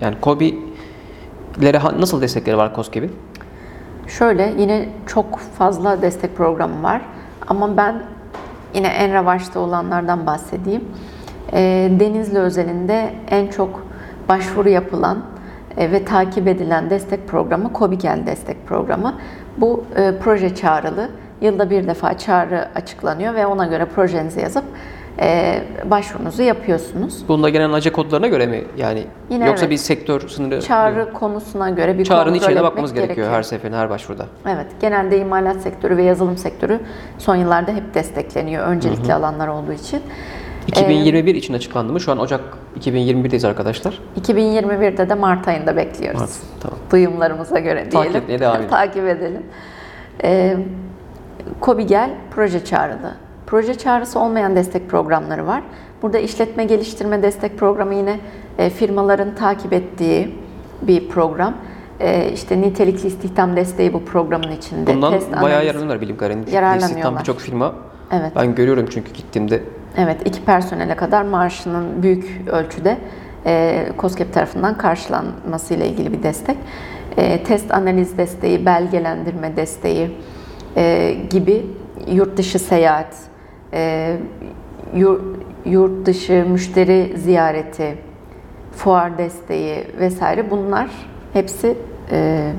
[0.00, 3.12] Yani COBİ'lere ha- nasıl destekleri var COSGAP'in?
[4.06, 7.00] Şöyle yine çok fazla destek programı var
[7.48, 8.02] ama ben
[8.74, 10.84] yine en revaçta olanlardan bahsedeyim.
[11.52, 13.86] Ee, Denizli özelinde en çok
[14.28, 15.18] başvuru yapılan
[15.76, 19.14] e, ve takip edilen destek programı COBİGEL destek programı.
[19.56, 21.08] Bu e, proje çağrılı.
[21.40, 24.64] Yılda bir defa çağrı açıklanıyor ve ona göre projenizi yazıp
[25.20, 27.28] e, başvurunuzu yapıyorsunuz.
[27.28, 28.64] Bunda gelen ACE kodlarına göre mi?
[28.76, 29.72] Yani Yine yoksa evet.
[29.72, 34.26] bir sektör sınırı Çağrı konusuna göre bir Çağrının içine bakmamız gerekiyor, her seferinde, her başvuruda.
[34.46, 36.80] Evet, genelde imalat sektörü ve yazılım sektörü
[37.18, 40.02] son yıllarda hep destekleniyor öncelikli alanlar olduğu için.
[40.66, 42.00] 2021 için açıklandı mı?
[42.00, 42.40] Şu an Ocak
[42.80, 43.98] 2021'deyiz arkadaşlar.
[44.20, 46.20] 2021'de de Mart ayında bekliyoruz.
[46.20, 46.78] Mart, tamam.
[46.92, 48.16] Duyumlarımıza göre Takip diyelim.
[48.16, 48.70] etmeye devam edelim.
[48.70, 49.42] Takip edelim.
[50.24, 50.56] Ee,
[51.60, 53.14] COBİGEL proje çağrılı.
[53.50, 55.62] Proje çağrısı olmayan destek programları var.
[56.02, 58.20] Burada işletme geliştirme destek programı yine
[58.58, 60.38] e, firmaların takip ettiği
[60.82, 61.54] bir program.
[62.00, 64.94] E, işte nitelikli istihdam desteği bu programın içinde.
[64.94, 65.66] Bundan Test, bayağı analiz.
[65.66, 66.46] yararlanıyorlar bilim karenin.
[66.46, 66.88] Yararlanıyorlar.
[66.88, 67.74] İstihdam birçok firma.
[68.12, 68.32] Evet.
[68.36, 69.62] Ben görüyorum çünkü gittiğimde.
[69.96, 72.98] Evet, iki personele kadar maaşının büyük ölçüde
[73.46, 76.56] e, COSGAP tarafından karşılanmasıyla ilgili bir destek.
[77.16, 80.16] E, test analiz desteği, belgelendirme desteği
[80.76, 81.66] e, gibi
[82.12, 83.30] yurt dışı seyahat,
[83.72, 84.16] e,
[84.94, 85.20] yur-
[85.64, 87.94] yurt dışı müşteri ziyareti,
[88.72, 90.88] fuar desteği vesaire bunlar
[91.32, 91.76] hepsi
[92.12, 92.50] e,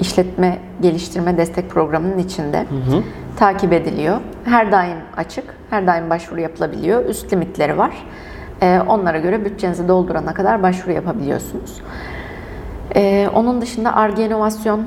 [0.00, 2.66] işletme geliştirme destek programının içinde
[3.36, 4.16] takip ediliyor.
[4.44, 7.04] Her daim açık, her daim başvuru yapılabiliyor.
[7.04, 8.06] Üst limitleri var.
[8.62, 11.80] Ee, onlara göre bütçenizi doldurana kadar başvuru yapabiliyorsunuz.
[12.96, 14.86] Ee, onun dışında ARGE inovasyon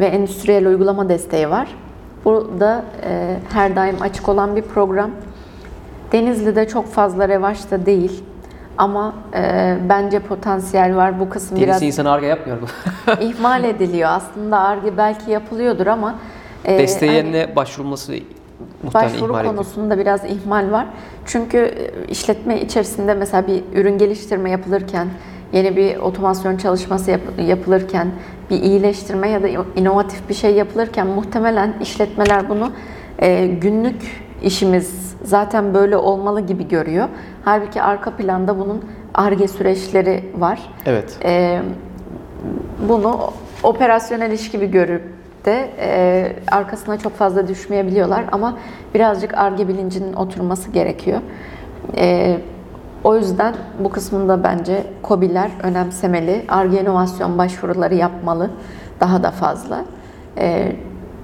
[0.00, 1.68] ve endüstriyel uygulama desteği var.
[2.28, 5.10] Bu da e, her daim açık olan bir program.
[6.12, 8.24] Denizli'de çok fazla revaçta değil
[8.78, 11.20] ama e, bence potansiyel var.
[11.20, 12.66] Bu kısım Denizli biraz insanı arga yapmıyor mu?
[13.20, 14.08] ihmal ediliyor.
[14.12, 16.14] Aslında ARGE belki yapılıyordur ama
[16.64, 18.12] e, Desteğe hani başvurulması
[18.82, 20.86] muhtemelen başvuru ihmal konusunda biraz ihmal var.
[21.26, 25.08] Çünkü e, işletme içerisinde mesela bir ürün geliştirme yapılırken,
[25.52, 28.08] yeni bir otomasyon çalışması yap- yapılırken,
[28.50, 32.72] bir iyileştirme ya da inovatif bir şey yapılırken muhtemelen işletmeler bunu
[33.18, 37.08] e, günlük işimiz zaten böyle olmalı gibi görüyor.
[37.44, 40.60] Halbuki arka planda bunun ARGE süreçleri var.
[40.86, 41.18] Evet.
[41.24, 41.60] Ee,
[42.88, 43.20] bunu
[43.62, 45.02] operasyonel iş gibi görüp
[45.44, 48.58] de e, arkasına çok fazla düşmeyebiliyorlar ama
[48.94, 51.20] birazcık arge bilincinin oturması gerekiyor.
[51.96, 52.36] E,
[53.04, 53.54] o yüzden
[53.84, 56.44] bu kısmında bence KOBİ'ler önemsemeli.
[56.48, 58.50] Arge inovasyon başvuruları yapmalı
[59.00, 59.84] daha da fazla.
[60.38, 60.76] E,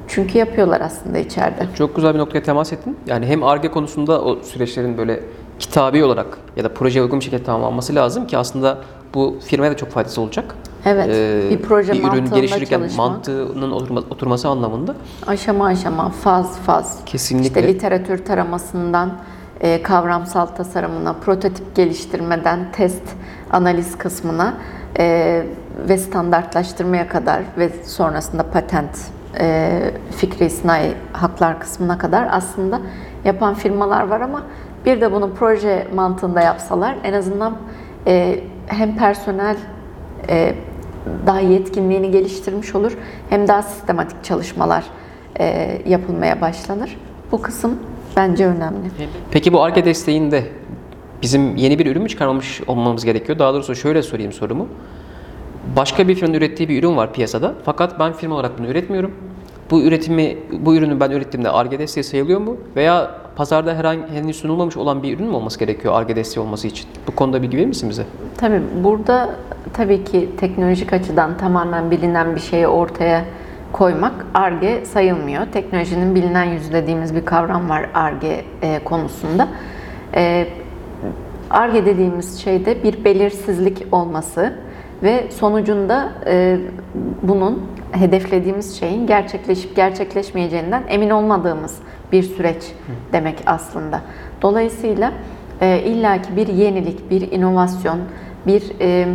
[0.09, 1.67] çünkü yapıyorlar aslında içeride.
[1.79, 2.97] Çok güzel bir noktaya temas ettin.
[3.07, 5.21] Yani hem ARGE konusunda o süreçlerin böyle
[5.59, 8.79] kitabi olarak ya da projeye uygun bir şekilde tamamlanması lazım ki aslında
[9.15, 10.55] bu firmaya da çok faydası olacak.
[10.87, 12.99] Evet, Ee, bir proje bir ürün geliştirirken çalışmak.
[13.11, 14.95] mantığının oturma- oturması anlamında
[15.27, 16.99] Aşama aşama, faz faz.
[17.07, 17.61] Kesinlikle.
[17.61, 19.13] İşte literatür taramasından
[19.65, 23.03] e, kavramsal tasarımına, prototip geliştirmeden test
[23.51, 24.55] analiz kısmına
[24.99, 25.43] e,
[25.89, 28.99] ve standartlaştırmaya kadar ve sonrasında patent,
[29.41, 32.81] e, fikri sınai haklar kısmına kadar aslında
[33.25, 34.43] yapan firmalar var ama
[34.87, 37.57] bir de bunu proje mantığında yapsalar en azından
[38.67, 39.57] hem personel
[41.27, 42.97] daha yetkinliğini geliştirmiş olur
[43.31, 44.85] hem daha sistematik çalışmalar
[45.87, 46.97] yapılmaya başlanır.
[47.33, 47.79] Bu kısım
[48.17, 48.91] bence önemli.
[49.31, 50.45] Peki bu ARGE desteğinde
[51.23, 53.39] bizim yeni bir ürün mü çıkarmamış olmamız gerekiyor?
[53.39, 54.69] Daha doğrusu şöyle sorayım sorumu.
[55.77, 57.55] Başka bir firmanın ürettiği bir ürün var piyasada.
[57.65, 59.11] Fakat ben firma olarak bunu üretmiyorum.
[59.71, 62.57] Bu üretimi, bu ürünü ben ürettiğimde ARGE desteği sayılıyor mu?
[62.77, 66.87] Veya pazarda herhangi henüz sunulmamış olan bir ürün mü olması gerekiyor ARGE desteği olması için?
[67.07, 68.05] Bu konuda bilgi verir misin bize?
[68.37, 69.35] Tabii burada
[69.73, 73.25] tabii ki teknolojik açıdan tamamen bilinen bir şeyi ortaya
[73.75, 75.47] koymak ARGE sayılmıyor.
[75.53, 79.49] Teknolojinin bilinen yüzü dediğimiz bir kavram var ARGE e, konusunda.
[80.15, 80.47] E,
[81.51, 84.53] ARGE dediğimiz şeyde bir belirsizlik olması
[85.03, 86.59] ve sonucunda e,
[87.23, 91.79] bunun hedeflediğimiz şeyin gerçekleşip gerçekleşmeyeceğinden emin olmadığımız
[92.13, 92.73] bir süreç
[93.13, 94.01] demek aslında.
[94.43, 95.13] Dolayısıyla
[95.61, 97.99] e, illaki bir yenilik, bir inovasyon,
[98.47, 99.07] bir e,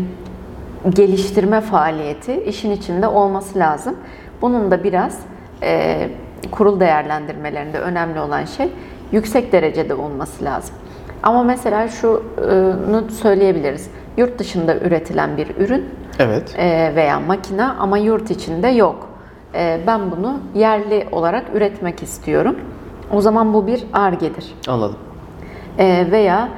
[0.90, 3.96] geliştirme faaliyeti işin içinde olması lazım.
[4.42, 5.20] Bunun da biraz
[5.64, 6.10] e,
[6.52, 8.70] kurul değerlendirmelerinde önemli olan şey
[9.12, 10.76] yüksek derecede olması lazım.
[11.24, 13.90] Ama mesela şunu söyleyebiliriz.
[14.18, 15.86] Yurt dışında üretilen bir ürün
[16.20, 16.56] Evet.
[16.58, 19.10] e, veya makine ama yurt içinde yok.
[19.56, 22.56] E, ben bunu yerli olarak üretmek istiyorum.
[23.14, 24.56] O zaman bu bir argedir.
[24.68, 24.98] Anladım.
[25.78, 26.50] E, veya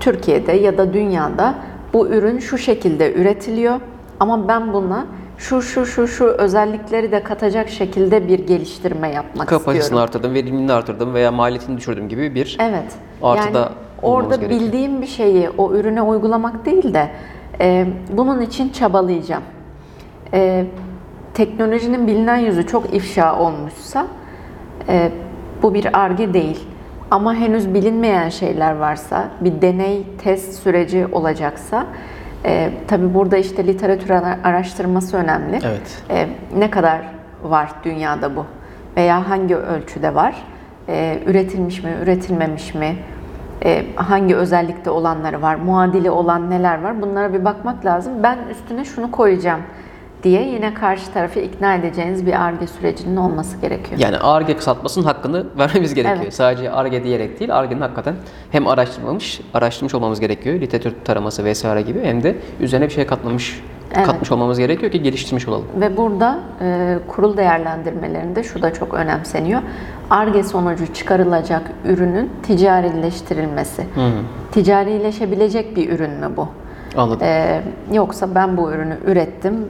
[0.00, 1.54] Türkiye'de ya da dünyada
[1.92, 3.80] bu ürün şu şekilde üretiliyor
[4.20, 5.06] ama ben buna
[5.38, 10.04] şu şu şu şu özellikleri de katacak şekilde bir geliştirme yapmak Kapasitesini istiyorum.
[10.04, 12.92] artırdım, verimliliğini artırdım veya maliyetini düşürdüm gibi bir Evet.
[13.22, 13.68] Artıda yani
[14.02, 14.60] orada gerekiyor.
[14.60, 17.08] bildiğim bir şeyi o ürüne uygulamak değil de
[17.60, 19.42] e, bunun için çabalayacağım.
[20.32, 20.64] E,
[21.34, 24.06] teknolojinin bilinen yüzü çok ifşa olmuşsa
[24.88, 25.10] e,
[25.62, 26.64] bu bir arge değil.
[27.10, 31.86] Ama henüz bilinmeyen şeyler varsa, bir deney, test süreci olacaksa,
[32.46, 35.58] e, tabii burada işte literatür ara- araştırması önemli.
[35.64, 36.02] Evet.
[36.10, 37.00] E, ne kadar
[37.42, 38.46] var dünyada bu?
[38.96, 40.34] Veya hangi ölçüde var?
[40.88, 42.96] E, üretilmiş mi, üretilmemiş mi?
[43.64, 45.54] E, hangi özellikte olanları var?
[45.54, 47.02] Muadili olan neler var?
[47.02, 48.12] Bunlara bir bakmak lazım.
[48.22, 49.60] Ben üstüne şunu koyacağım
[50.24, 54.00] diye yine karşı tarafı ikna edeceğiniz bir ARGE sürecinin olması gerekiyor.
[54.00, 56.22] Yani ARGE kısaltmasının hakkını vermemiz gerekiyor.
[56.22, 56.34] Evet.
[56.34, 58.14] Sadece ARGE diyerek değil, ARGE'nin hakikaten
[58.50, 60.60] hem araştırmamış, araştırmış olmamız gerekiyor.
[60.60, 63.62] Literatür taraması vesaire gibi hem de üzerine bir şey katlamış,
[63.96, 64.06] Evet.
[64.06, 65.66] katmış olmamız gerekiyor ki geliştirmiş olalım.
[65.80, 69.60] Ve burada e, kurul değerlendirmelerinde şu da çok önemseniyor.
[70.10, 73.86] ARGE sonucu çıkarılacak ürünün ticarileştirilmesi.
[74.52, 76.48] Ticarileşebilecek bir ürün mü bu?
[76.96, 77.26] Anladım.
[77.26, 77.62] Ee,
[77.92, 79.68] yoksa ben bu ürünü ürettim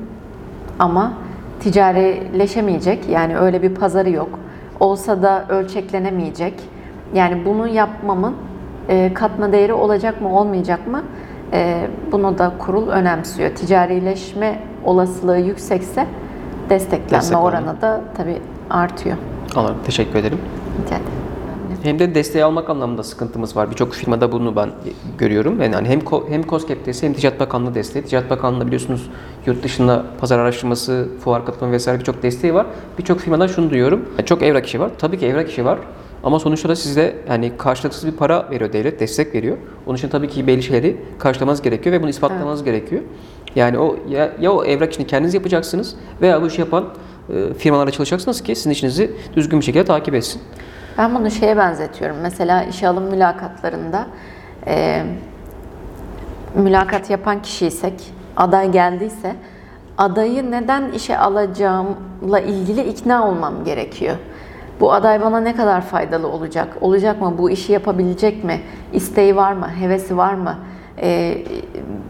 [0.79, 1.13] ama
[1.61, 3.09] ticarileşemeyecek.
[3.09, 4.39] Yani öyle bir pazarı yok.
[4.81, 6.55] Olsa da ölçeklenemeyecek.
[7.15, 8.35] Yani bunu yapmamın
[8.89, 11.03] e, katma değeri olacak mı olmayacak mı?
[11.53, 13.51] E, bunu da kurul önemsiyor.
[13.51, 16.07] Ticarileşme olasılığı yüksekse
[16.71, 18.39] desteklenme Destek oranı da tabii
[18.71, 19.17] artıyor.
[19.57, 19.77] Anladım.
[19.85, 20.39] Teşekkür ederim.
[20.83, 21.14] Rica ederim.
[21.85, 23.71] Hem de desteği almak anlamında sıkıntımız var.
[23.71, 24.71] Birçok firmada bunu ben
[25.19, 25.63] görüyorum.
[25.63, 28.05] Yani hani hem hem COSGAP desteği hem Ticaret Bakanlığı desteği.
[28.05, 29.11] Ticaret Bakanlığı biliyorsunuz
[29.47, 32.67] yurt dışında pazar araştırması, fuar katılımı vesaire birçok desteği var.
[32.99, 34.09] Birçok firmadan şunu duyuyorum.
[34.27, 34.91] Çok evrak işi var.
[34.99, 35.79] Tabii ki evrak işi var.
[36.23, 39.57] Ama sonuçta da size yani karşılıksız bir para veriyor devlet, destek veriyor.
[39.87, 43.03] Onun için tabii ki belli şeyleri karşılamanız gerekiyor ve bunu ispatlamanız gerekiyor.
[43.57, 46.85] Yani o ya, ya o evrak işini kendiniz yapacaksınız veya bu işi yapan
[47.29, 50.43] e, firmalarla çalışacaksınız ki sizin işinizi düzgün bir şekilde takip etsin.
[50.99, 52.17] Ben bunu şeye benzetiyorum.
[52.23, 54.07] Mesela işe alım mülakatlarında
[54.67, 55.03] e,
[56.55, 59.35] mülakat yapan kişiysek, aday geldiyse
[59.99, 64.17] adayı neden işe alacağımla ilgili ikna olmam gerekiyor.
[64.81, 66.69] Bu aday bana ne kadar faydalı olacak?
[66.81, 67.35] Olacak mı?
[67.39, 68.61] Bu işi yapabilecek mi?
[68.93, 69.69] İsteği var mı?
[69.81, 70.59] Hevesi var mı?
[71.03, 71.39] E,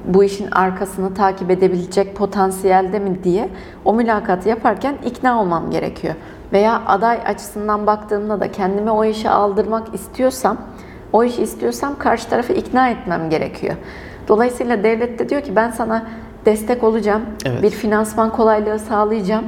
[0.05, 3.49] bu işin arkasını takip edebilecek potansiyelde mi diye
[3.85, 6.15] o mülakatı yaparken ikna olmam gerekiyor.
[6.55, 10.57] Veya aday açısından baktığımda da kendimi o işe aldırmak istiyorsam,
[11.13, 13.75] o işi istiyorsam karşı tarafı ikna etmem gerekiyor.
[14.29, 16.07] Dolayısıyla devlet de diyor ki ben sana
[16.47, 17.63] destek olacağım, Evet.
[17.63, 19.45] bir finansman kolaylığı sağlayacağım.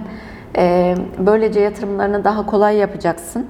[0.57, 3.47] Ee, böylece yatırımlarını daha kolay yapacaksın.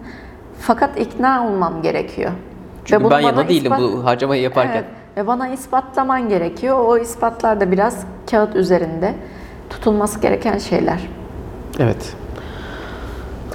[0.58, 2.30] Fakat ikna olmam gerekiyor.
[2.84, 4.72] Çünkü bunu ben yana değilim ispat- bu harcamayı yaparken.
[4.74, 4.84] Evet.
[5.16, 6.78] Ve bana ispatlaman gerekiyor.
[6.78, 9.14] O ispatlar da biraz kağıt üzerinde
[9.70, 11.08] tutulması gereken şeyler.
[11.78, 12.14] Evet.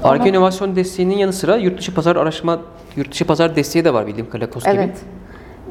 [0.03, 2.59] Arge inovasyon desteğinin yanı sıra yurt dışı pazar araştırma,
[2.95, 4.75] yurt dışı pazar desteği de var bildiğim kadarıyla KOS gibi.
[4.75, 4.98] Evet.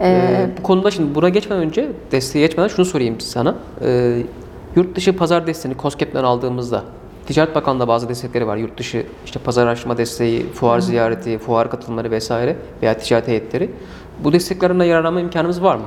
[0.01, 3.55] Ee, bu konuda şimdi buna geçmeden önce, desteğe geçmeden şunu sorayım sana.
[3.83, 4.23] Ee,
[4.77, 6.85] yurt dışı pazar desteğini COSGAP'ten aldığımızda
[7.27, 8.57] Ticaret Bakanlığı'nda bazı destekleri var.
[8.57, 13.71] Yurt dışı işte pazar araştırma desteği, fuar ziyareti, fuar katılımları vesaire veya ticaret heyetleri.
[14.25, 15.85] Bu desteklerden yararlanma imkanımız var mı?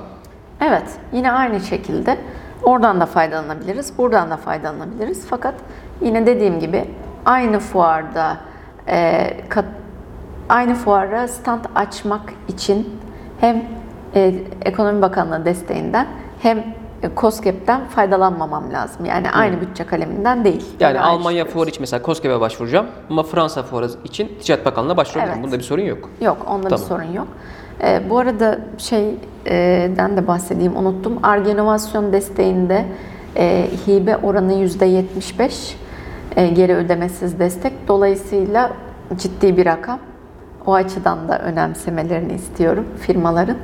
[0.61, 2.17] Evet, yine aynı şekilde
[2.63, 5.25] oradan da faydalanabiliriz, buradan da faydalanabiliriz.
[5.29, 5.55] Fakat
[6.01, 6.85] yine dediğim gibi
[7.25, 8.37] aynı fuarda
[8.87, 9.65] e, kat-
[10.49, 12.99] aynı fuara stand açmak için
[13.39, 13.63] hem
[14.15, 14.33] e,
[14.65, 16.07] Ekonomi Bakanlığı desteğinden
[16.41, 16.57] hem
[17.03, 19.05] e, COSGAP'ten faydalanmamam lazım.
[19.05, 20.65] Yani aynı bütçe kaleminden değil.
[20.79, 25.35] Yani Almanya fuarı için mesela COSGAP'e başvuracağım ama Fransa fuarı için Ticaret Bakanlığı'na başvurabilirim.
[25.39, 25.45] Evet.
[25.47, 26.09] Bunda bir sorun yok.
[26.21, 26.79] Yok, onda Tamam.
[26.83, 27.27] bir sorun yok.
[27.83, 31.19] Ee, bu arada şeyden de bahsedeyim, unuttum.
[31.23, 32.85] Arge İnovasyon desteğinde
[33.37, 35.75] e, hibe oranı %75, e,
[36.35, 37.73] geri ödemesiz destek.
[37.87, 38.71] Dolayısıyla
[39.17, 39.99] ciddi bir rakam.
[40.65, 43.57] O açıdan da önemsemelerini istiyorum firmaların.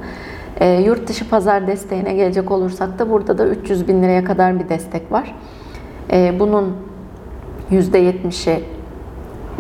[0.60, 4.70] E, yurt dışı pazar desteğine gelecek olursak da burada da 300 bin liraya kadar bir
[4.70, 5.36] destek var.
[6.12, 6.76] E, bunun
[7.72, 8.64] %70'i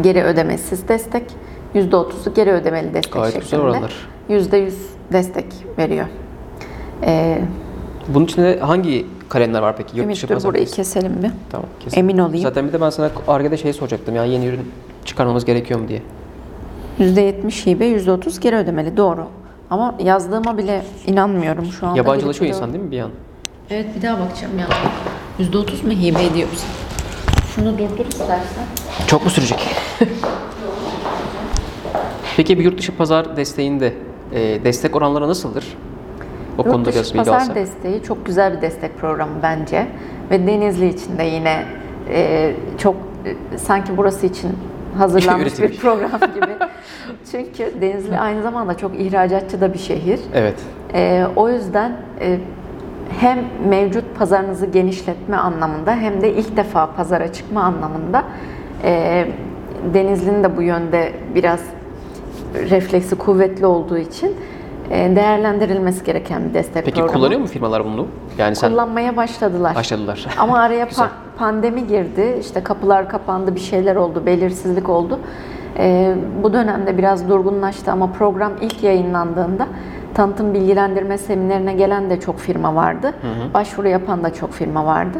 [0.01, 1.23] geri ödemesiz destek,
[1.75, 3.63] %30'u geri ödemeli destek Gayet güzel şeklinde.
[3.63, 4.09] oranlar.
[4.29, 4.71] %100
[5.11, 5.45] destek
[5.77, 6.05] veriyor.
[7.03, 7.41] Ee,
[8.13, 9.97] Bunun içinde hangi kalemler var peki?
[9.97, 11.31] Yurt Ümit dur burayı keselim mi?
[11.51, 11.97] Tamam, kesin.
[11.99, 12.43] Emin olayım.
[12.43, 14.71] Zaten bir de ben sana Arge'de şey soracaktım ya yeni ürün
[15.05, 16.01] çıkarmamız gerekiyor mu diye.
[16.99, 18.97] %70 hibe, %30 geri ödemeli.
[18.97, 19.25] Doğru.
[19.69, 21.97] Ama yazdığıma bile inanmıyorum şu anda.
[21.97, 23.11] Yabancılaşıyor insan değil mi bir an?
[23.69, 24.67] Evet bir daha bakacağım ya.
[25.39, 26.63] %30 mu hibe ediyoruz?
[27.55, 28.65] Şunu durdur istersen.
[29.07, 29.59] Çok mu sürecek?
[32.37, 33.93] Peki bir yurt dışı pazar desteğinde
[34.33, 35.65] e, destek oranları nasıldır?
[36.59, 37.55] O Yurt konuda biraz bilgi pazar alsak.
[37.55, 39.87] desteği çok güzel bir destek programı bence.
[40.31, 41.65] Ve Denizli için de yine
[42.09, 42.95] e, çok
[43.53, 44.51] e, sanki burası için
[44.97, 46.51] hazırlanmış bir program gibi.
[47.31, 50.19] Çünkü Denizli aynı zamanda çok ihracatçı da bir şehir.
[50.33, 50.55] Evet.
[50.93, 52.39] E, o yüzden e,
[53.19, 53.39] hem
[53.69, 58.23] mevcut pazarınızı genişletme anlamında hem de ilk defa pazara çıkma anlamında
[58.83, 59.25] e,
[59.93, 61.59] Denizli'nin de bu yönde biraz
[62.69, 64.35] refleksi kuvvetli olduğu için
[64.89, 67.13] değerlendirilmesi gereken bir destek Peki programı.
[67.13, 68.07] kullanıyor mu firmalar bunu?
[68.37, 69.75] Yani sen Kullanmaya başladılar.
[69.75, 70.25] başladılar.
[70.39, 75.19] Ama araya pa- pandemi girdi, işte kapılar kapandı, bir şeyler oldu, belirsizlik oldu.
[75.77, 79.67] Ee, bu dönemde biraz durgunlaştı ama program ilk yayınlandığında
[80.13, 83.13] tanıtım bilgilendirme seminerine gelen de çok firma vardı.
[83.53, 85.17] Başvuru yapan da çok firma vardı.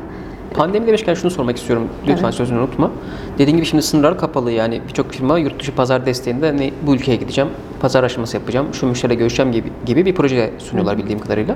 [0.60, 1.88] Pandemi demişken şunu sormak istiyorum.
[2.08, 2.34] Lütfen Evet.
[2.34, 2.92] sözünü unutma.
[3.38, 7.16] Dediğin gibi şimdi sınırlar kapalı yani birçok firma yurt dışı pazar desteğinde hani bu ülkeye
[7.16, 7.50] gideceğim,
[7.82, 11.56] pazar aşaması yapacağım, şu müşteriyle görüşeceğim gibi, gibi bir proje sunuyorlar bildiğim kadarıyla.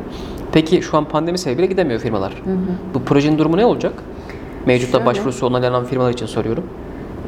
[0.52, 2.34] Peki şu an pandemi sebebiyle gidemiyor firmalar.
[2.94, 3.94] Bu projenin durumu ne olacak?
[4.66, 5.06] Mevcutta Şöyle.
[5.06, 6.64] başvurusu onaylanan firmalar için soruyorum.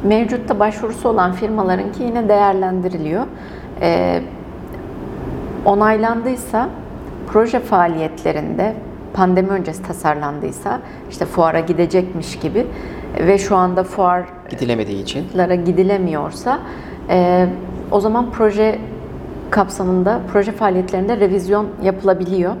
[0.04, 3.24] Mevcutta başvurusu olan firmalarınki yine değerlendiriliyor.
[3.80, 4.22] Ee,
[5.64, 6.68] onaylandıysa
[7.32, 8.74] proje faaliyetlerinde
[9.16, 10.80] pandemi öncesi tasarlandıysa
[11.10, 12.66] işte fuara gidecekmiş gibi
[13.18, 15.26] ve şu anda fuar Gidilemediği için.
[15.54, 16.60] gidilemiyorsa
[17.08, 17.46] e,
[17.90, 18.78] o zaman proje
[19.50, 22.54] kapsamında proje faaliyetlerinde revizyon yapılabiliyor.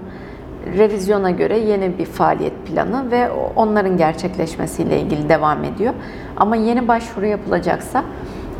[0.78, 5.94] Revizyona göre yeni bir faaliyet planı ve onların gerçekleşmesiyle ilgili devam ediyor.
[6.36, 8.04] Ama yeni başvuru yapılacaksa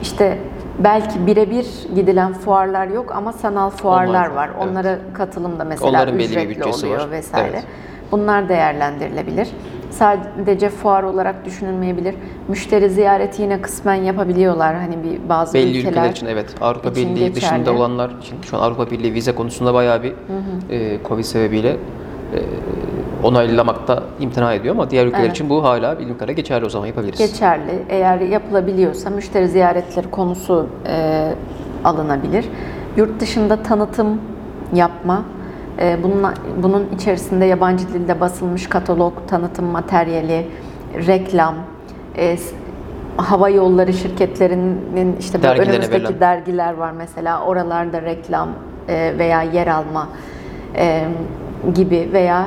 [0.02, 0.38] işte
[0.78, 4.50] belki birebir gidilen fuarlar yok ama sanal fuarlar var, var.
[4.56, 4.68] evet.
[4.70, 7.10] Onlara katılım da mesela Onların ücretli oluyor var.
[7.10, 7.50] vesaire.
[7.52, 7.64] Evet.
[8.12, 9.48] Bunlar değerlendirilebilir.
[9.90, 12.14] Sadece fuar olarak düşünülmeyebilir.
[12.48, 14.74] Müşteri ziyareti yine kısmen yapabiliyorlar.
[14.76, 16.54] Hani bir bazı Belli ülkeler, ülkeler için evet.
[16.60, 17.34] Avrupa için Birliği geçerli.
[17.64, 20.12] dışında olanlar için şu an Avrupa Birliği vize konusunda bayağı bir
[20.70, 21.76] e, Covid sebebiyle e,
[23.22, 25.32] onaylamakta imtina ediyor ama diğer ülkeler Evet.
[25.32, 27.18] için bu hala bildiğim kadarıyla geçerli o zaman yapabiliriz.
[27.18, 27.82] geçerli.
[27.88, 31.32] Eğer yapılabiliyorsa müşteri ziyaretleri konusu e,
[31.84, 32.44] alınabilir.
[32.96, 34.20] Yurt dışında tanıtım
[34.74, 35.22] yapma.
[35.78, 36.22] E, bunun,
[36.62, 40.46] bunun içerisinde yabancı dilde basılmış katalog, tanıtım materyali,
[41.06, 41.54] reklam,
[42.18, 42.38] e,
[43.16, 46.20] hava yolları şirketlerinin işte önümüzdeki verilen.
[46.20, 48.48] dergiler var mesela oralarda reklam
[48.88, 50.08] e, veya yer alma
[50.76, 51.04] e,
[51.74, 52.46] gibi veya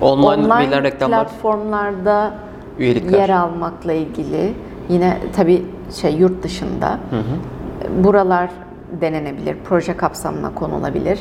[0.00, 2.32] Online, online reklamlar, platformlarda
[2.78, 3.18] üyelikler.
[3.18, 4.54] yer almakla ilgili
[4.88, 5.66] yine tabii
[6.00, 6.98] şey yurt dışında
[8.04, 8.50] buralar
[9.00, 11.18] denenebilir, proje kapsamına konulabilir.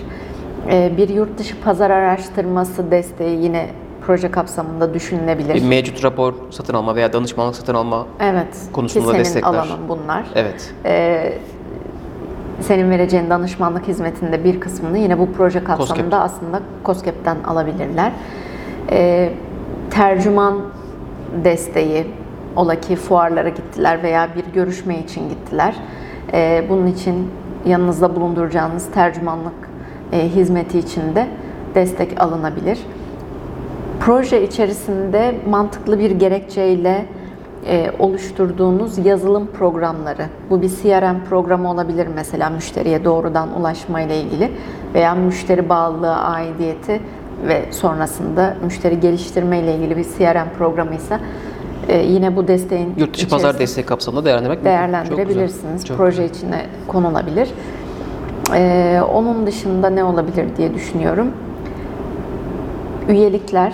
[0.71, 3.69] Ee, Bir yurt dışı pazar araştırması desteği yine
[4.05, 5.53] proje kapsamında düşünülebilir.
[5.55, 8.05] bir mevcut rapor satın alma veya danışmanlık satın alma.
[8.19, 9.49] Evet, konusunda senin destekler.
[9.49, 10.25] alanın bunlar.
[10.35, 10.73] Evet.
[10.85, 11.33] Ee,
[12.61, 18.11] senin vereceğin danışmanlık hizmetinde bir kısmını yine bu proje kapsamında aslında COSGAP'ten alabilirler.
[18.91, 19.29] Ee,
[19.91, 20.61] tercüman
[21.43, 22.07] desteği,
[22.55, 25.75] ola ki fuarlara gittiler veya bir görüşme için gittiler.
[26.33, 27.29] Ee, bunun için
[27.65, 29.69] yanınızda bulunduracağınız tercümanlık
[30.11, 31.27] e, hizmeti için de
[31.75, 32.79] destek alınabilir.
[33.99, 37.05] Proje içerisinde mantıklı bir gerekçeyle
[37.67, 40.25] e, oluşturduğunuz yazılım programları.
[40.49, 44.51] Bu bir CRM programı olabilir mesela müşteriye doğrudan ulaşma ile ilgili
[44.93, 47.01] veya müşteri bağlılığı aidiyeti
[47.47, 51.19] ve sonrasında müşteri geliştirme ile ilgili bir CRM programı ise
[51.87, 55.85] e, yine bu desteğin Yurt dışı pazar desteği kapsamında değerlendirmek değerlendirebilirsiniz.
[55.85, 56.35] Çok Proje güzel.
[56.35, 57.49] içine konulabilir.
[58.55, 61.27] Ee, onun dışında ne olabilir diye düşünüyorum.
[63.09, 63.73] Üyelikler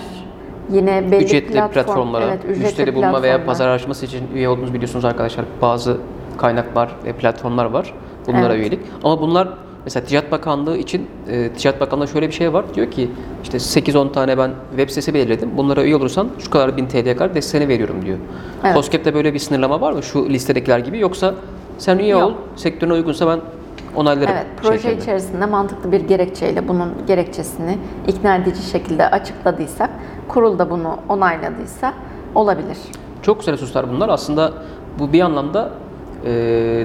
[0.72, 4.74] yine belli ücretli platform- platformlara, evet, ücretli müşteri bulma veya pazar araştırması için üye olduğunuz
[4.74, 5.96] biliyorsunuz arkadaşlar bazı
[6.38, 7.94] kaynaklar ve platformlar var.
[8.26, 8.60] Bunlara Evet.
[8.60, 8.80] üyelik.
[9.04, 9.48] Ama bunlar
[9.84, 12.64] mesela Ticaret Bakanlığı için e, Ticaret Bakanlığı şöyle bir şey var.
[12.74, 13.10] Diyor ki
[13.42, 15.50] işte 8-10 tane ben web sitesi belirledim.
[15.56, 18.18] Bunlara üye olursan şu kadar bin TL'ye kadar desteğini veriyorum diyor.
[18.64, 18.74] Evet.
[18.74, 21.34] COSGAP'te böyle bir sınırlama var mı şu listedekiler gibi yoksa
[21.78, 22.22] sen üye Yok.
[22.22, 23.40] ol, sektörüne uygunsa ben
[23.96, 25.02] onaylarım Evet, proje şeklinde.
[25.02, 29.90] içerisinde mantıklı bir gerekçeyle bunun gerekçesini ikna edici şekilde açıkladıysak,
[30.28, 31.94] kurul da bunu onayladıysa
[32.34, 32.76] olabilir.
[33.22, 34.08] Çok güzel hususlar bunlar.
[34.08, 34.52] Aslında
[34.98, 35.70] bu bir anlamda
[36.24, 36.30] e,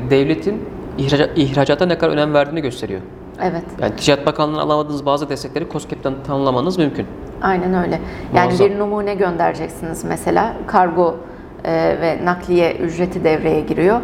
[0.09, 0.61] devletin
[0.99, 3.01] ihraca, ihracata ne kadar önem verdiğini gösteriyor.
[3.41, 7.05] Evet, Yani Ticaret Bakanlığı'nın alamadığınız bazı destekleri COSGAP'ten tanımlamanız mümkün.
[7.41, 7.99] aynen öyle.
[8.35, 8.69] Yani Muazzam.
[8.69, 11.15] bir numune göndereceksiniz mesela, kargo
[11.63, 14.01] e, ve nakliye ücreti devreye giriyor.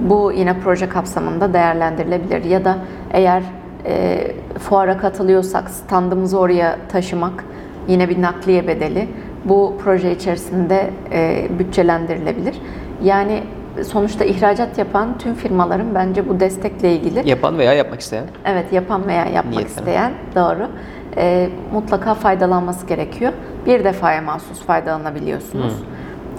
[0.00, 2.44] Bu yine proje kapsamında değerlendirilebilir.
[2.44, 2.78] Ya da
[3.12, 3.42] eğer
[3.86, 4.18] e,
[4.58, 7.44] fuara katılıyorsak standımızı oraya taşımak
[7.88, 9.08] yine bir nakliye bedeli.
[9.44, 12.56] Bu proje içerisinde e, bütçelendirilebilir.
[13.04, 13.42] Yani
[13.84, 18.24] sonuçta ihracat yapan tüm firmaların bence bu destekle ilgili Yapan veya yapmak isteyen.
[18.44, 19.66] Evet yapan veya yapmak Niyetlen.
[19.68, 20.68] isteyen doğru.
[21.16, 23.32] Ee, mutlaka faydalanması gerekiyor.
[23.66, 25.74] Bir defaya mahsus faydalanabiliyorsunuz.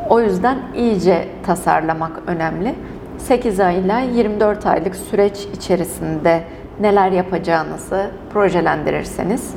[0.10, 2.75] O yüzden iyice tasarlamak önemli.
[3.17, 6.44] 8 ay ile 24 aylık süreç içerisinde
[6.79, 9.53] neler yapacağınızı projelendirirseniz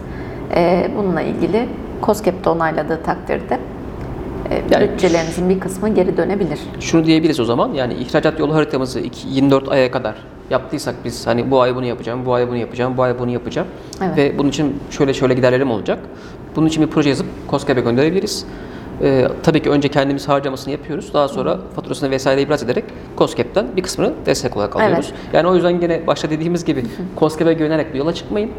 [0.55, 1.69] e, bununla ilgili
[2.03, 3.59] COSGAP'te onayladığı takdirde e,
[4.71, 6.59] Yani- bütçelerinizin bir kısmı geri dönebilir.
[6.81, 10.15] Şunu diyebiliriz o zaman yani ihracat yolu haritamızı iki- 24 aya kadar
[10.51, 13.69] yaptıysak biz hani bu ay bunu yapacağım, bu ay bunu yapacağım, bu ay bunu yapacağım
[14.05, 14.17] Evet.
[14.17, 15.99] ve bunun için şöyle şöyle giderlerim olacak.
[16.57, 18.45] Bunun için bir proje yazıp COSGAP'e gönderebiliriz.
[19.03, 21.15] Ee, tabii ki önce kendimiz harcamasını yapıyoruz.
[21.15, 22.85] Daha sonra faturasını vesaire ibraz ederek
[23.19, 25.13] COSGAP'ten bir kısmını destek olarak alıyoruz.
[25.33, 26.85] Yani o yüzden gene başta dediğimiz gibi
[27.19, 28.51] COSGAP'e güvenerek bir yola çıkmayın.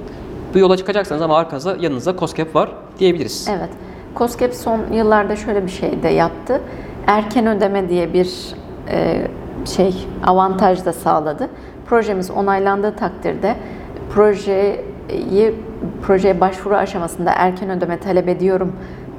[0.54, 2.70] Bu yola çıkacaksanız ama arkanızda yanınızda COSGAP var
[3.00, 3.48] diyebiliriz.
[3.58, 3.70] Evet.
[4.16, 6.62] COSGAP son yıllarda şöyle bir şey de yaptı.
[7.08, 8.56] Erken ödeme diye bir
[8.90, 9.28] e,
[9.66, 11.50] şey avantaj da sağladı.
[11.86, 13.56] Projemiz onaylandığı takdirde
[14.14, 15.56] projeyi
[16.02, 18.74] projeye başvuru aşamasında erken ödeme talep ediyorum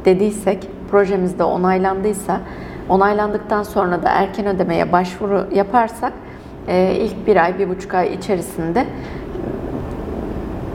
[0.04, 2.40] dediysek projemiz de onaylandıysa
[2.88, 6.12] onaylandıktan sonra da erken ödemeye başvuru yaparsak
[6.68, 8.86] e, ilk bir ay, bir buçuk ay içerisinde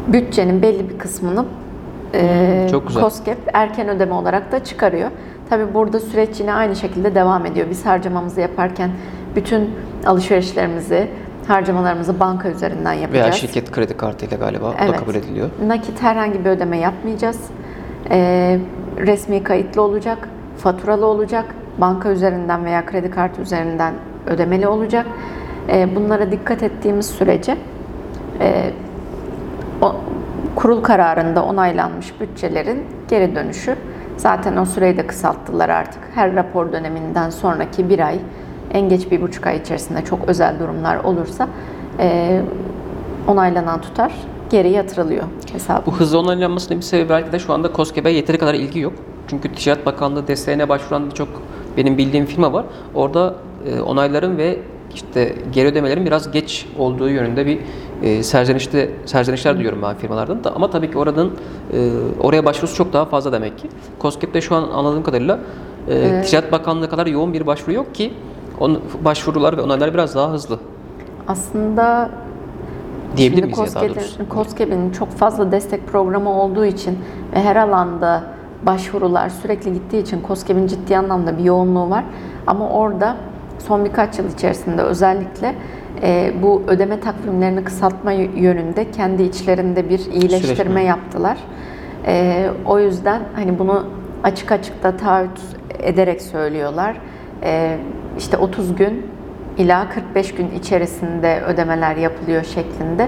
[0.07, 1.45] bütçenin belli bir kısmını
[2.13, 3.01] e, çok güzel.
[3.01, 5.09] COSGAP erken ödeme olarak da çıkarıyor.
[5.49, 7.67] Tabi burada süreç yine aynı şekilde devam ediyor.
[7.69, 8.89] Biz harcamamızı yaparken
[9.35, 9.69] bütün
[10.05, 11.07] alışverişlerimizi,
[11.47, 13.23] harcamalarımızı banka üzerinden yapacağız.
[13.25, 14.99] Veya şirket kredi kartıyla galiba o da Evet.
[14.99, 15.49] kabul ediliyor.
[15.67, 17.39] Nakit herhangi bir ödeme yapmayacağız.
[18.09, 18.59] Ee,
[18.97, 21.45] resmi kayıtlı olacak, faturalı olacak,
[21.77, 23.93] banka üzerinden veya kredi kartı üzerinden
[24.27, 25.05] ödemeli olacak.
[25.69, 27.57] Ee, bunlara dikkat ettiğimiz sürece
[28.39, 28.71] e,
[29.81, 29.95] o,
[30.57, 33.75] kurul kararında onaylanmış bütçelerin geri dönüşü
[34.17, 36.01] zaten o süreyi de kısalttılar artık.
[36.15, 38.19] Her rapor döneminden sonraki bir ay,
[38.73, 41.47] en geç bir buçuk ay içerisinde çok özel durumlar olursa
[41.99, 42.41] e,
[43.27, 44.13] onaylanan tutar
[44.49, 45.83] geri yatırılıyor hesaba.
[45.85, 48.93] Bu hızlı onaylanmasının bir sebebi belki de şu anda COSGAP'e yeteri kadar ilgi yok.
[49.27, 51.27] Çünkü Ticaret Bakanlığı desteğine başvuran birçok
[51.77, 52.65] benim bildiğim firma var.
[52.95, 54.59] Orada e, onayların ve
[54.97, 57.59] işte geri ödemelerin biraz geç olduğu yönünde bir
[58.03, 61.31] e, serzenişte serzenişler duyuyorum ben firmalardan da ama tabii ki oradan
[61.73, 63.67] e, oraya başvurusu çok daha fazla demek ki.
[64.01, 65.39] COSGAP'te şu an anladığım kadarıyla
[65.89, 68.13] e, Ticaret Bakanlığı kadar yoğun bir başvuru yok ki
[68.59, 70.59] on, başvurular ve onaylar biraz daha hızlı
[71.27, 72.09] Aslında
[73.17, 74.17] diyebilir miyiz ya daha doğrusu?
[74.33, 76.99] COSGAP'in çok fazla destek programı olduğu için
[77.35, 78.23] ve her alanda
[78.63, 82.03] başvurular sürekli gittiği için COSGAP'in ciddi anlamda bir yoğunluğu var.
[82.47, 83.17] Ama orada
[83.59, 85.55] son birkaç yıl içerisinde özellikle
[86.01, 90.83] e, bu ödeme takvimlerini kısaltma yönünde kendi içlerinde bir iyileştirme Süreç mi?
[90.83, 91.37] yaptılar.
[92.07, 93.87] E, o yüzden hani bunu
[94.23, 95.39] açık açık da taahhüt
[95.79, 96.95] ederek söylüyorlar.
[97.43, 97.77] E,
[98.17, 99.05] işte 30 gün
[99.57, 103.07] ila 45 gün içerisinde ödemeler yapılıyor şeklinde.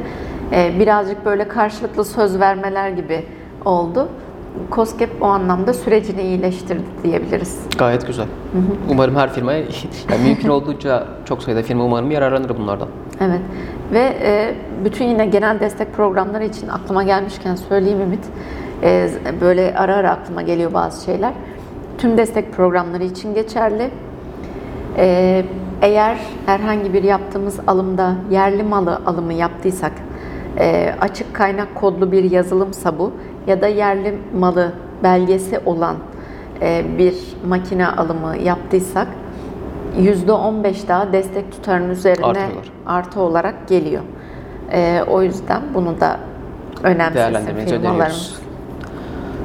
[0.54, 3.26] Ee, birazcık böyle karşılıklı söz vermeler gibi
[3.66, 4.10] oldu.
[4.72, 7.60] COSGAP o anlamda sürecini iyileştirdi diyebiliriz.
[7.78, 8.28] Gayet güzel.
[8.90, 9.60] Umarım her firmaya,
[10.12, 12.88] yani mümkün olduğunca çok sayıda firma umarım yararlanır bunlardan.
[13.22, 13.42] Evet
[13.94, 18.26] ve e, bütün yine genel destek programları için aklıma gelmişken söyleyeyim Ümit.
[18.84, 19.10] E,
[19.42, 21.34] böyle ara ara aklıma geliyor bazı şeyler.
[21.98, 23.90] Tüm destek programları için geçerli.
[24.98, 25.46] E,
[25.82, 29.92] eğer herhangi bir yaptığımız alımda yerli malı alımı yaptıysak,
[30.58, 33.14] e, açık kaynak kodlu bir yazılımsa bu
[33.50, 34.72] ya da yerli malı
[35.04, 35.96] belgesi olan
[36.62, 37.16] e, bir
[37.48, 39.08] makine alımı yaptıysak
[40.00, 42.72] %15 daha destek tutarının üzerine Artıyorlar.
[42.86, 44.02] artı olarak geliyor.
[44.72, 46.20] E, o yüzden bunu da
[46.84, 48.40] önemsesin firmalarımız.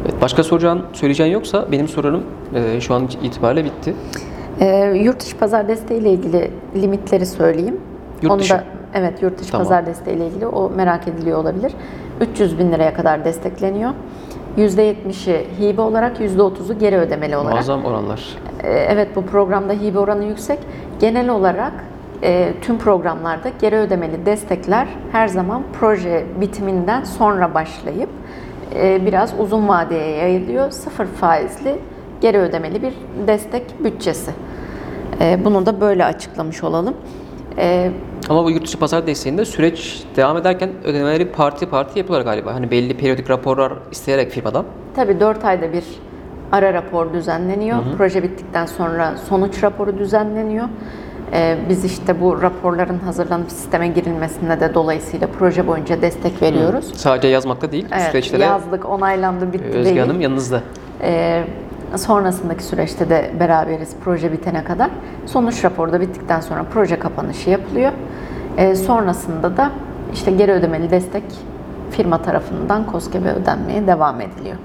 [0.04, 3.94] Evet, başka soracağın, söyleyeceğin yoksa benim sorularım e, şu an itibariyle bitti.
[4.60, 7.80] E, yurt dışı pazar desteği ile ilgili limitleri söyleyeyim.
[8.22, 8.54] Yurt Onu dışı.
[8.54, 8.64] da
[8.94, 9.64] evet yurt dışı Tamam.
[9.64, 11.72] pazar desteği ile ilgili o merak ediliyor olabilir.
[12.32, 13.90] 300 bin liraya kadar destekleniyor.
[14.58, 17.52] %70'i hibe olarak, %30'u geri ödemeli olarak.
[17.52, 18.24] Muazzam oranlar.
[18.62, 20.58] Ee, Evet bu programda hibe oranı yüksek.
[21.00, 21.72] Genel olarak
[22.22, 28.08] e, tüm programlarda geri ödemeli destekler her zaman proje bitiminden sonra başlayıp
[28.74, 30.70] e, biraz uzun vadeye yayılıyor.
[30.70, 31.78] Sıfır faizli
[32.20, 32.92] geri ödemeli bir
[33.26, 34.30] destek bütçesi.
[35.20, 36.94] E, bunu da böyle açıklamış olalım.
[37.58, 37.90] E,
[38.28, 42.54] Ama bu yurt dışı pazar desteğinde süreç devam ederken ödemeleri parti parti yapıyorlar galiba.
[42.54, 44.64] Hani belli periyodik raporlar isteyerek firmadan.
[44.96, 45.84] Tabii 4 ayda bir
[46.52, 47.78] ara rapor düzenleniyor.
[47.96, 50.64] Proje bittikten sonra sonuç raporu düzenleniyor.
[51.32, 56.84] Ee, biz işte bu raporların hazırlanıp sisteme girilmesine de dolayısıyla proje boyunca destek veriyoruz.
[56.94, 59.98] Sadece yazmakta değil, Evet, süreçlere yazdık, onaylandı, bitti Özge değil.
[59.98, 60.60] Hanım yanınızda.
[61.02, 61.44] Ee,
[61.96, 64.90] Sonrasındaki süreçte de beraberiz proje bitene kadar.
[65.26, 67.92] Sonuç raporu da bittikten sonra proje kapanışı yapılıyor.
[68.56, 69.70] E, sonrasında da
[70.12, 71.24] işte geri ödemeli destek
[71.90, 74.56] firma tarafından KOSGEB'e ödenmeye devam ediliyor.